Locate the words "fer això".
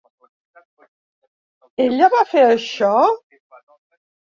2.33-2.91